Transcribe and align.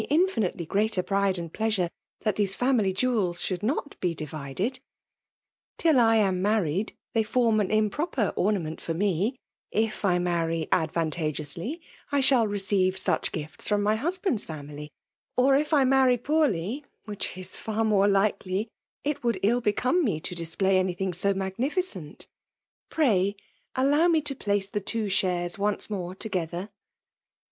infi|iit^f 0.09 0.67
greater 0.67 1.03
pride 1.03 1.37
and 1.37 1.53
pleasure 1.53 1.87
that 2.21 2.35
these 2.35 2.55
%nily 2.57 2.91
Joivels 2.91 3.37
^ottld 3.45 3.61
not 3.61 3.99
be 3.99 4.15
divided. 4.15 4.79
Till 5.77 5.99
I 5.99 6.17
atii 6.17 6.39
mai^ 6.41 6.63
lied, 6.77 6.93
they 7.13 7.21
form 7.21 7.59
an 7.59 7.69
improper 7.69 8.33
ornament 8.35 8.79
ibr 8.79 8.97
me: 8.97 9.35
If 9.69 10.03
I 10.03 10.17
many 10.17 10.65
advantageottsly/I 10.65 12.19
shall 12.19 12.47
redeive 12.47 12.95
stitit 12.95 13.29
g(ifts 13.31 13.67
from 13.69 13.83
my 13.83 13.95
husband's 13.95 14.43
family; 14.43 14.89
or> 15.37 15.55
if 15.55 15.71
I 15.71 15.83
marry 15.83 16.17
p<)drly, 16.17 16.83
winch 17.05 17.37
is 17.37 17.55
far 17.55 17.83
more 17.83 18.07
likely, 18.07 18.69
it 19.03 19.17
wbilMf 19.21 19.33
31 19.43 19.59
become 19.59 20.03
me 20.03 20.19
to 20.19 20.33
display 20.33 20.79
anything 20.79 21.13
so 21.13 21.35
magnfficetit 21.35 22.25
Rray 22.97 23.35
allow 23.75 24.07
me 24.07 24.21
to 24.21 24.33
place 24.33 24.65
the 24.65 24.81
t^o 24.81 25.11
shares 25.11 25.57
oilce 25.57 25.89
ni^e 25.89 26.17
together. 26.17 26.71